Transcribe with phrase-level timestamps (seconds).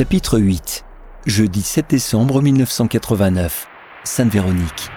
[0.00, 0.86] Chapitre 8
[1.26, 3.68] Jeudi 7 décembre 1989
[4.02, 4.90] Sainte-Véronique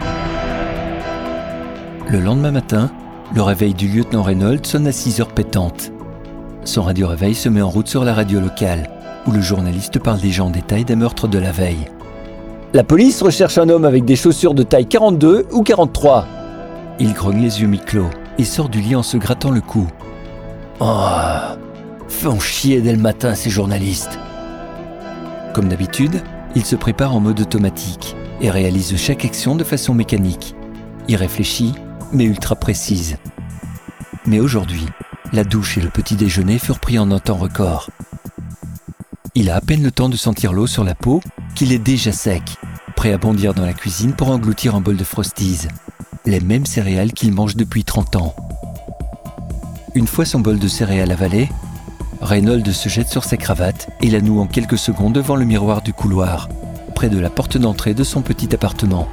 [2.08, 2.90] Le lendemain matin,
[3.36, 5.92] le réveil du lieutenant Reynolds sonne à 6 heures pétantes.
[6.64, 8.90] Son radio-réveil se met en route sur la radio locale,
[9.28, 11.90] où le journaliste parle déjà en détail des meurtres de la veille.
[12.74, 16.26] La police recherche un homme avec des chaussures de taille 42 ou 43.
[17.00, 19.86] Il grogne les yeux mi-clos et sort du lit en se grattant le cou.
[20.80, 21.10] Oh,
[22.08, 24.18] font chier dès le matin ces journalistes.
[25.54, 26.24] Comme d'habitude,
[26.56, 30.56] il se prépare en mode automatique et réalise chaque action de façon mécanique.
[31.08, 31.74] Il réfléchit,
[32.12, 33.18] mais ultra précise.
[34.26, 34.88] Mais aujourd'hui,
[35.32, 37.92] la douche et le petit déjeuner furent pris en un temps record.
[39.36, 41.22] Il a à peine le temps de sentir l'eau sur la peau
[41.54, 42.58] qu'il est déjà sec,
[42.96, 45.68] prêt à bondir dans la cuisine pour engloutir un bol de frosties,
[46.26, 48.36] les mêmes céréales qu'il mange depuis 30 ans.
[49.94, 51.50] Une fois son bol de céréales avalé,
[52.24, 55.82] Reynolds se jette sur ses cravates et la noue en quelques secondes devant le miroir
[55.82, 56.48] du couloir,
[56.96, 59.10] près de la porte d'entrée de son petit appartement.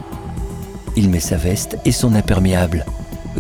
[0.94, 2.86] Il met sa veste et son imperméable,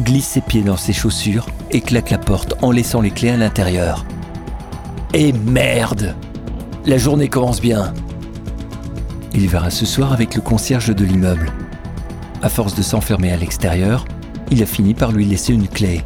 [0.00, 3.36] glisse ses pieds dans ses chaussures et claque la porte en laissant les clés à
[3.36, 4.04] l'intérieur.
[5.14, 6.16] Et merde
[6.84, 7.94] La journée commence bien.
[9.34, 11.52] Il verra ce soir avec le concierge de l'immeuble.
[12.42, 14.04] À force de s'enfermer à l'extérieur,
[14.50, 16.02] il a fini par lui laisser une clé.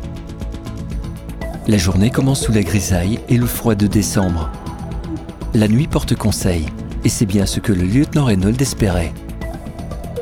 [1.67, 4.51] La journée commence sous la grisaille et le froid de décembre.
[5.55, 6.67] La nuit porte conseil,
[7.05, 9.15] et c'est bien ce que le lieutenant Reynolds espérait.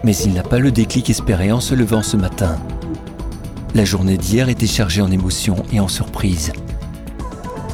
[0.05, 2.59] Mais il n'a pas le déclic espéré en se levant ce matin.
[3.75, 6.53] La journée d'hier était chargée en émotions et en surprises.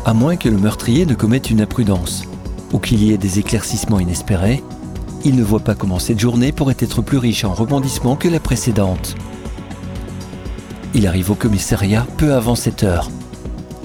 [0.06, 2.22] À moins que le meurtrier ne commette une imprudence,
[2.72, 4.62] ou qu'il y ait des éclaircissements inespérés,
[5.26, 8.40] il ne voit pas comment cette journée pourrait être plus riche en rebondissements que la
[8.40, 9.14] précédente.
[10.94, 13.10] Il arrive au commissariat peu avant 7 heures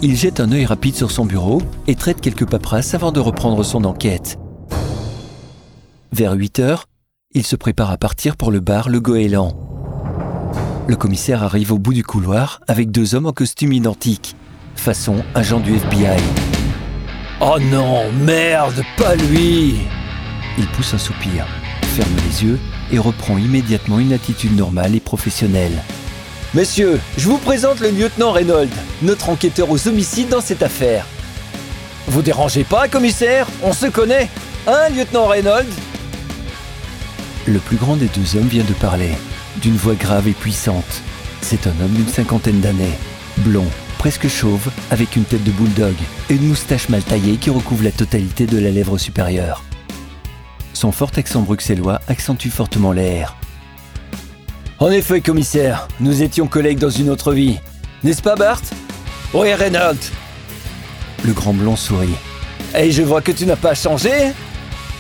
[0.03, 3.63] il jette un œil rapide sur son bureau et traite quelques paperasses avant de reprendre
[3.63, 4.38] son enquête.
[6.11, 6.88] Vers 8 heures,
[7.31, 9.57] il se prépare à partir pour le bar Le Goéland.
[10.88, 14.35] Le commissaire arrive au bout du couloir avec deux hommes en costume identique,
[14.75, 16.22] façon agent du FBI.
[17.39, 19.75] Oh non, merde, pas lui
[20.57, 21.47] Il pousse un soupir,
[21.95, 22.59] ferme les yeux
[22.91, 25.81] et reprend immédiatement une attitude normale et professionnelle.
[26.53, 28.69] Messieurs, je vous présente le lieutenant Reynolds,
[29.02, 31.08] notre enquêteur aux homicides dans cette affaire.
[32.06, 33.47] Vous dérangez pas, commissaire?
[33.64, 34.30] On se connaît
[34.68, 35.66] Hein, lieutenant Reynolds?
[37.47, 39.09] Le plus grand des deux hommes vient de parler,
[39.64, 41.02] d'une voix grave et puissante.
[41.41, 43.00] C'est un homme d'une cinquantaine d'années,
[43.38, 43.66] blond,
[43.97, 45.96] presque chauve, avec une tête de bulldog
[46.30, 49.64] et une moustache mal taillée qui recouvre la totalité de la lèvre supérieure.
[50.74, 53.38] Son fort accent bruxellois accentue fortement l'air.
[54.79, 57.59] En effet, commissaire, nous étions collègues dans une autre vie.
[58.03, 58.61] N'est-ce pas, Bart
[59.34, 60.11] Oui, Reynolds.
[61.23, 62.16] Le grand blond sourit.
[62.78, 64.11] Et je vois que tu n'as pas changé.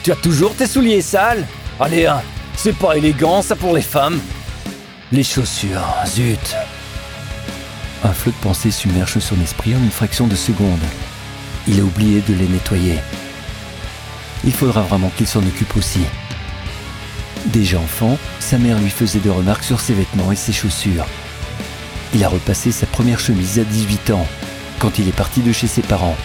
[0.03, 1.45] Tu as toujours tes souliers sales.
[1.79, 2.21] Allez, hein,
[2.55, 4.19] c'est pas élégant ça pour les femmes.
[5.11, 6.55] Les chaussures, zut.
[8.03, 10.79] Un flot de pensée submerge son esprit en une fraction de seconde.
[11.67, 12.99] Il a oublié de les nettoyer.
[14.45, 16.01] Il faudra vraiment qu'il s'en occupe aussi.
[17.47, 21.05] Déjà enfant, sa mère lui faisait des remarques sur ses vêtements et ses chaussures.
[22.13, 24.25] Il a repassé sa première chemise à 18 ans,
[24.79, 26.15] quand il est parti de chez ses parents.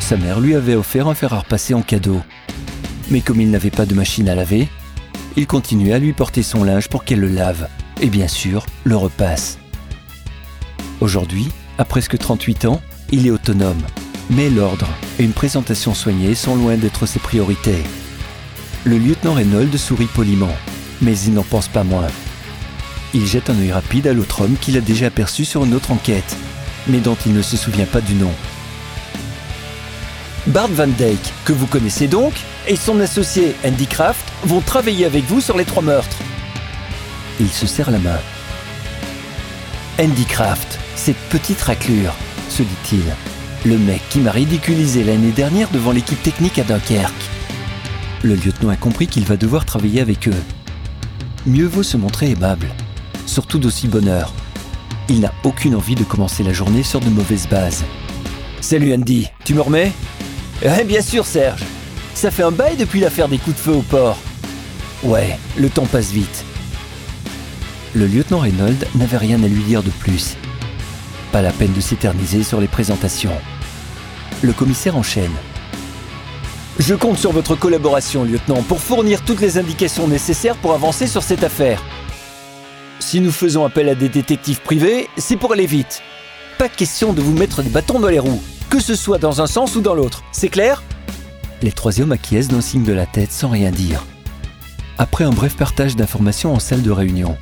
[0.00, 2.22] Sa mère lui avait offert un fer à repasser en cadeau.
[3.10, 4.68] Mais comme il n'avait pas de machine à laver,
[5.36, 7.68] il continuait à lui porter son linge pour qu'elle le lave,
[8.00, 9.58] et bien sûr, le repasse.
[11.00, 12.80] Aujourd'hui, à presque 38 ans,
[13.12, 13.82] il est autonome,
[14.30, 17.84] mais l'ordre et une présentation soignée sont loin d'être ses priorités.
[18.84, 20.54] Le lieutenant Reynolds sourit poliment,
[21.02, 22.06] mais il n'en pense pas moins.
[23.12, 25.90] Il jette un œil rapide à l'autre homme qu'il a déjà aperçu sur une autre
[25.90, 26.36] enquête,
[26.86, 28.30] mais dont il ne se souvient pas du nom.
[30.46, 32.32] Bart Van Dyke, que vous connaissez donc,
[32.66, 36.18] et son associé Andy Kraft vont travailler avec vous sur les trois meurtres.
[37.40, 38.18] Il se serre la main.
[40.00, 42.14] Andy Kraft, cette petite raclure,
[42.48, 43.02] se dit-il.
[43.68, 47.27] Le mec qui m'a ridiculisé l'année dernière devant l'équipe technique à Dunkerque.
[48.24, 50.42] Le lieutenant a compris qu'il va devoir travailler avec eux.
[51.46, 52.66] Mieux vaut se montrer aimable,
[53.26, 54.32] surtout d'aussi bonne heure.
[55.08, 57.84] Il n'a aucune envie de commencer la journée sur de mauvaises bases.
[58.60, 59.92] Salut Andy, tu me remets?
[60.62, 61.62] Eh bien sûr Serge.
[62.12, 64.18] Ça fait un bail depuis l'affaire des coups de feu au port.
[65.04, 66.44] Ouais, le temps passe vite.
[67.94, 70.36] Le lieutenant Reynolds n'avait rien à lui dire de plus.
[71.30, 73.38] Pas la peine de s'éterniser sur les présentations.
[74.42, 75.30] Le commissaire enchaîne.
[76.78, 81.24] Je compte sur votre collaboration, lieutenant, pour fournir toutes les indications nécessaires pour avancer sur
[81.24, 81.82] cette affaire.
[83.00, 86.02] Si nous faisons appel à des détectives privés, c'est pour aller vite.
[86.56, 89.48] Pas question de vous mettre des bâtons dans les roues, que ce soit dans un
[89.48, 90.22] sens ou dans l'autre.
[90.30, 90.84] C'est clair?
[91.62, 94.04] Les trois acquiescent d'un signe de la tête sans rien dire.
[94.98, 97.36] Après un bref partage d'informations en salle de réunion,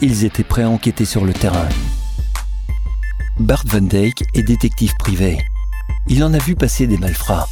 [0.00, 1.68] ils étaient prêts à enquêter sur le terrain.
[3.38, 5.38] Bart Van Dijk est détective privé.
[6.08, 7.46] Il en a vu passer des malfrats.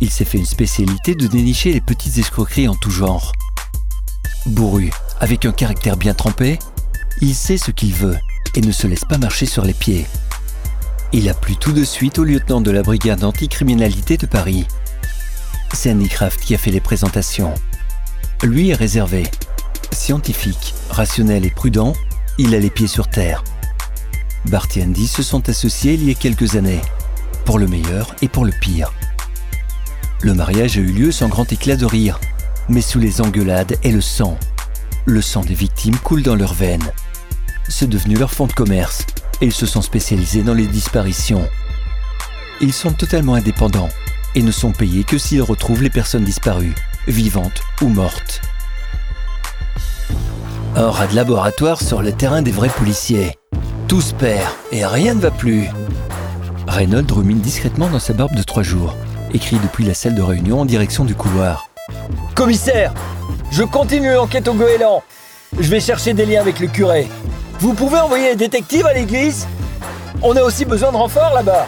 [0.00, 3.32] Il s'est fait une spécialité de dénicher les petites escroqueries en tout genre.
[4.46, 6.60] Bourru, avec un caractère bien trempé,
[7.20, 8.16] il sait ce qu'il veut
[8.54, 10.06] et ne se laisse pas marcher sur les pieds.
[11.12, 14.66] Il a plu tout de suite au lieutenant de la brigade anticriminalité de Paris.
[15.72, 17.54] C'est Annie Kraft qui a fait les présentations.
[18.44, 19.24] Lui est réservé.
[19.90, 21.92] Scientifique, rationnel et prudent,
[22.38, 23.42] il a les pieds sur terre.
[24.44, 26.80] Bart et Andy se sont associés il y a quelques années,
[27.44, 28.92] pour le meilleur et pour le pire.
[30.20, 32.18] Le mariage a eu lieu sans grand éclat de rire,
[32.68, 34.36] mais sous les engueulades et le sang.
[35.04, 36.90] Le sang des victimes coule dans leurs veines.
[37.68, 39.06] C'est devenu leur fond de commerce,
[39.40, 41.48] et ils se sont spécialisés dans les disparitions.
[42.60, 43.90] Ils sont totalement indépendants
[44.34, 46.74] et ne sont payés que s'ils retrouvent les personnes disparues,
[47.06, 48.40] vivantes ou mortes.
[50.74, 53.36] Un rat de laboratoire sur le terrain des vrais policiers.
[53.86, 55.68] Tout se perd et rien ne va plus.
[56.66, 58.94] Reynolds rumine discrètement dans sa barbe de trois jours,
[59.32, 61.70] écrit depuis la salle de réunion en direction du couloir.
[62.34, 62.92] Commissaire,
[63.50, 65.02] je continue l'enquête au goéland.
[65.58, 67.08] Je vais chercher des liens avec le curé.
[67.60, 69.46] Vous pouvez envoyer les détectives à l'église?
[70.22, 71.66] On a aussi besoin de renforts là-bas.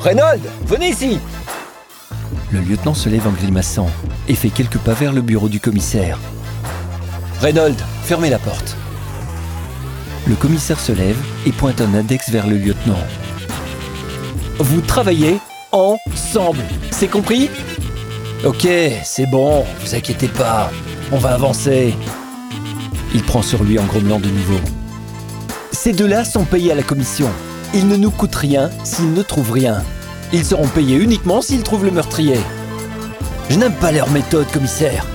[0.00, 1.20] Reynolds, venez ici
[2.50, 3.88] Le lieutenant se lève en grimaçant
[4.28, 6.18] et fait quelques pas vers le bureau du commissaire.
[7.40, 8.76] Reynolds, fermez la porte.
[10.26, 12.98] Le commissaire se lève et pointe un index vers le lieutenant.
[14.58, 15.38] Vous travaillez
[15.72, 17.50] ensemble, c'est compris?
[18.44, 18.68] Ok,
[19.04, 20.70] c'est bon, vous inquiétez pas,
[21.10, 21.94] on va avancer.
[23.14, 24.60] Il prend sur lui en grommelant de nouveau.
[25.72, 27.30] Ces deux-là sont payés à la commission.
[27.74, 29.82] Ils ne nous coûtent rien s'ils ne trouvent rien.
[30.32, 32.38] Ils seront payés uniquement s'ils trouvent le meurtrier.
[33.50, 35.06] Je n'aime pas leur méthode, commissaire.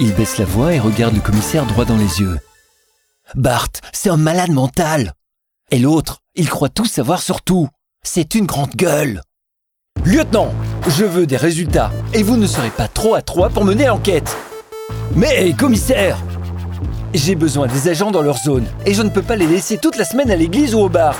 [0.00, 2.38] Il baisse la voix et regarde le commissaire droit dans les yeux.
[3.34, 5.12] Bart, c'est un malade mental.
[5.70, 7.68] Et l'autre, il croit tout savoir sur tout.
[8.02, 9.20] C'est une grande gueule.
[10.04, 10.52] Lieutenant,
[10.88, 14.36] je veux des résultats et vous ne serez pas trop à trois pour mener l'enquête.
[15.14, 16.18] Mais, commissaire,
[17.14, 19.96] j'ai besoin des agents dans leur zone et je ne peux pas les laisser toute
[19.96, 21.16] la semaine à l'église ou au bar.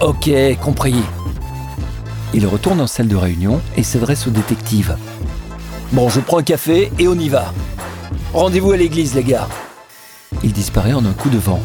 [0.00, 0.30] Ok,
[0.62, 0.96] compris.
[2.32, 4.96] Il retourne en salle de réunion et s'adresse au détective.
[5.92, 7.52] Bon, je prends un café et on y va.
[8.32, 9.48] Rendez-vous à l'église, les gars.
[10.42, 11.60] Il disparaît en un coup de vent.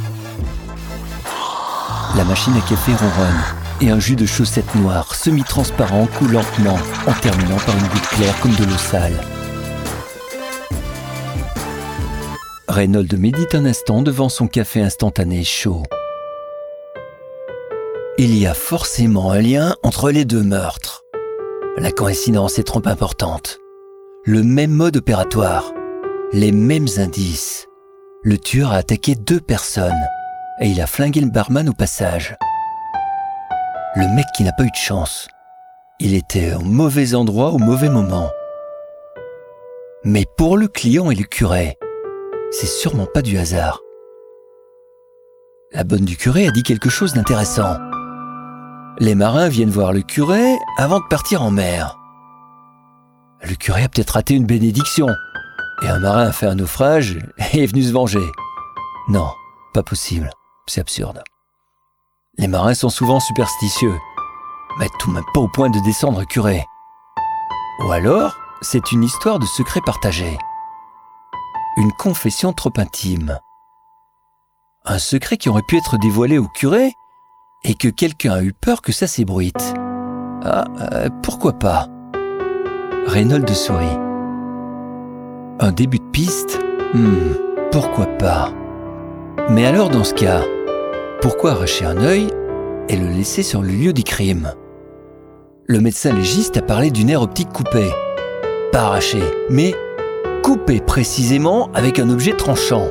[2.16, 7.14] La machine à café ronronne et un jus de chaussettes noires semi-transparent coule lentement en
[7.14, 9.20] terminant par une goutte claire comme de l'eau sale.
[12.68, 15.84] Reynolds médite un instant devant son café instantané chaud.
[18.18, 21.04] Il y a forcément un lien entre les deux meurtres.
[21.78, 23.60] La coïncidence est trop importante.
[24.24, 25.74] Le même mode opératoire,
[26.32, 27.68] les mêmes indices.
[28.24, 29.92] Le tueur a attaqué deux personnes
[30.60, 32.36] et il a flingué le barman au passage.
[33.94, 35.28] Le mec qui n'a pas eu de chance.
[36.00, 38.30] Il était au mauvais endroit au mauvais moment.
[40.06, 41.78] Mais pour le client et le curé,
[42.52, 43.82] c'est sûrement pas du hasard.
[45.74, 47.78] La bonne du curé a dit quelque chose d'intéressant.
[49.00, 51.98] Les marins viennent voir le curé avant de partir en mer.
[53.44, 55.08] Le curé a peut-être raté une bénédiction.
[55.84, 57.18] Et un marin a fait un naufrage
[57.54, 58.26] et est venu se venger.
[59.10, 59.28] Non,
[59.74, 60.30] pas possible.
[60.66, 61.24] C'est absurde.
[62.38, 63.98] Les marins sont souvent superstitieux,
[64.80, 66.66] mais tout même pas au point de descendre curé.
[67.84, 70.38] Ou alors, c'est une histoire de secret partagé.
[71.78, 73.38] Une confession trop intime.
[74.86, 76.94] Un secret qui aurait pu être dévoilé au curé
[77.64, 79.74] et que quelqu'un a eu peur que ça s'ébruite.
[80.44, 81.88] Ah, euh, pourquoi pas?
[83.08, 83.98] Reynolds sourit.
[85.60, 86.60] Un début de piste?
[86.94, 87.36] Hmm,
[87.72, 88.52] pourquoi pas?
[89.50, 90.42] Mais alors dans ce cas,
[91.22, 92.28] pourquoi arracher un œil
[92.90, 94.54] et le laisser sur le lieu du crime
[95.68, 97.92] Le médecin légiste a parlé d'une aire optique coupée.
[98.72, 99.76] Pas arrachée, mais
[100.44, 102.88] coupée précisément avec un objet tranchant.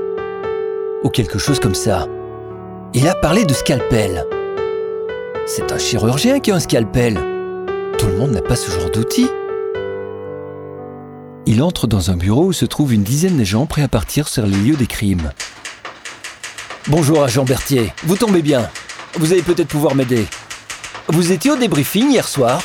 [1.03, 2.07] Ou quelque chose comme ça.
[2.95, 4.25] Il a parlé de scalpel.
[5.47, 7.15] C'est un chirurgien qui a un scalpel.
[7.99, 9.27] Tout le monde n'a pas ce genre d'outil.
[11.47, 14.29] Il entre dans un bureau où se trouvent une dizaine de gens prêts à partir
[14.29, 15.33] sur les lieux des crimes.
[16.87, 17.93] Bonjour, agent Berthier.
[18.05, 18.71] Vous tombez bien.
[19.15, 20.27] Vous allez peut-être pouvoir m'aider.
[21.09, 22.63] Vous étiez au débriefing hier soir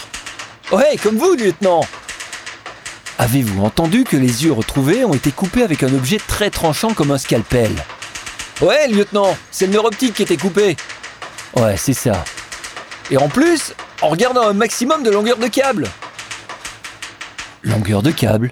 [0.72, 1.82] Ouais, comme vous, lieutenant.
[3.20, 7.12] Avez-vous entendu que les yeux retrouvés ont été coupés avec un objet très tranchant comme
[7.12, 7.72] un scalpel?
[8.62, 10.78] Ouais, lieutenant, c'est le nerf optique qui était coupé.
[11.56, 12.24] Ouais, c'est ça.
[13.12, 15.90] Et en plus, en regardant un maximum de longueur de câble.
[17.64, 18.52] Longueur de câble?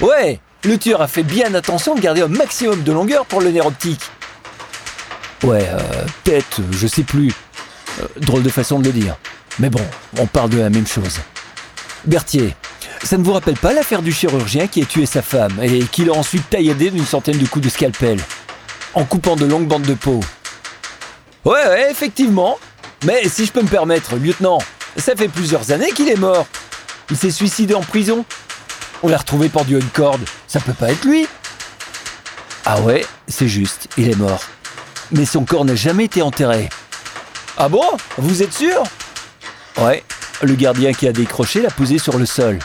[0.00, 3.50] Ouais, le tueur a fait bien attention de garder un maximum de longueur pour le
[3.50, 4.02] nerf optique.
[5.42, 5.78] Ouais, euh,
[6.22, 7.32] peut-être, je sais plus.
[8.00, 9.16] Euh, drôle de façon de le dire.
[9.58, 9.84] Mais bon,
[10.18, 11.18] on parle de la même chose.
[12.04, 12.54] Berthier,
[13.02, 16.04] ça ne vous rappelle pas l'affaire du chirurgien qui a tué sa femme et qui
[16.04, 18.18] l'a ensuite tailladé d'une centaine de coups de scalpel
[18.94, 20.20] en coupant de longues bandes de peau?
[21.44, 22.58] Ouais, ouais, effectivement.
[23.04, 24.58] Mais si je peux me permettre, lieutenant,
[24.96, 26.46] ça fait plusieurs années qu'il est mort.
[27.10, 28.24] Il s'est suicidé en prison.
[29.02, 30.24] On l'a retrouvé pendu à une corde.
[30.46, 31.26] Ça peut pas être lui.
[32.64, 34.42] Ah ouais, c'est juste, il est mort.
[35.12, 36.68] Mais son corps n'a jamais été enterré.
[37.56, 37.84] Ah bon?
[38.18, 38.82] Vous êtes sûr?
[39.78, 40.04] Ouais,
[40.42, 42.58] le gardien qui a décroché l'a posé sur le sol.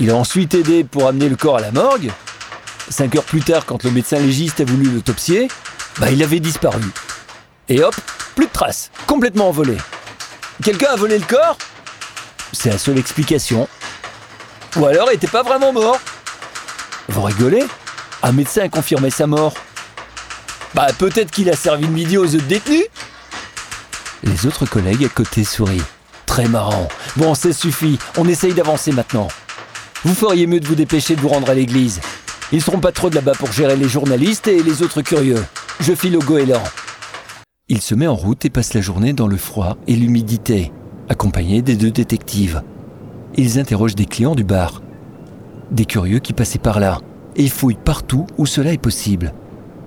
[0.00, 2.10] Il a ensuite aidé pour amener le corps à la morgue.
[2.88, 5.48] Cinq heures plus tard, quand le médecin légiste a voulu l'autopsier,
[5.98, 6.82] bah il avait disparu.
[7.68, 7.94] Et hop,
[8.34, 9.76] plus de traces, complètement envolé.
[10.62, 11.56] Quelqu'un a volé le corps?
[12.52, 13.68] C'est la seule explication.
[14.76, 15.98] Ou alors il était pas vraiment mort.
[17.08, 17.64] Vous rigolez?
[18.22, 19.54] Un médecin a confirmé sa mort.
[20.74, 22.86] Bah peut-être qu'il a servi de midi aux autres détenus
[24.24, 25.82] Les autres collègues à côté sourient.
[26.26, 26.88] Très marrant.
[27.16, 29.28] Bon, ça suffit, on essaye d'avancer maintenant.
[30.04, 32.00] Vous feriez mieux de vous dépêcher de vous rendre à l'église.
[32.50, 35.42] Ils seront pas trop de là-bas pour gérer les journalistes et les autres curieux.
[35.80, 36.62] Je file au goéland.
[37.68, 40.72] Il se met en route et passe la journée dans le froid et l'humidité,
[41.08, 42.62] accompagné des deux détectives.
[43.36, 44.82] Ils interrogent des clients du bar,
[45.70, 47.00] des curieux qui passaient par là,
[47.36, 49.32] et fouillent partout où cela est possible.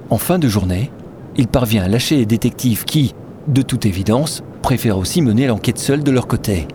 [0.10, 0.90] En fin de journée,
[1.36, 3.14] il parvient à lâcher les détectives qui,
[3.48, 6.68] de toute évidence, préfèrent aussi mener l'enquête seuls de leur côté.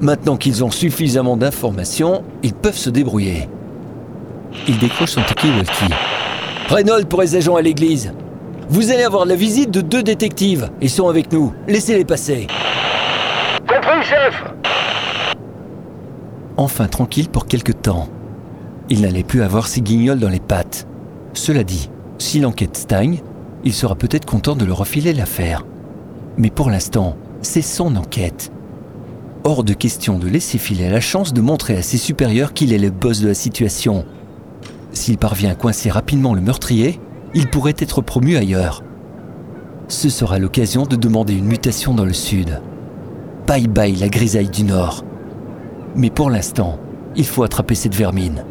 [0.00, 3.48] Maintenant qu'ils ont suffisamment d'informations, ils peuvent se débrouiller.
[4.66, 5.94] Il décroche son ticket walkie.
[6.68, 8.12] Reynolds pour les agents à l'église.
[8.68, 10.70] Vous allez avoir la visite de deux détectives.
[10.80, 11.52] Ils sont avec nous.
[11.68, 12.48] Laissez-les passer.
[13.68, 14.44] Compris, chef
[16.56, 18.08] Enfin tranquille pour quelque temps.
[18.88, 20.88] Il n'allait plus avoir ses guignols dans les pattes.
[21.34, 21.90] Cela dit,
[22.22, 23.20] si l'enquête stagne,
[23.64, 25.66] il sera peut-être content de leur refiler l'affaire.
[26.38, 28.52] Mais pour l'instant, c'est son enquête.
[29.44, 32.78] Hors de question de laisser filer la chance de montrer à ses supérieurs qu'il est
[32.78, 34.06] le boss de la situation.
[34.92, 37.00] S'il parvient à coincer rapidement le meurtrier,
[37.34, 38.82] il pourrait être promu ailleurs.
[39.88, 42.60] Ce sera l'occasion de demander une mutation dans le sud.
[43.46, 45.04] Bye bye la grisaille du nord.
[45.96, 46.78] Mais pour l'instant,
[47.16, 48.44] il faut attraper cette vermine.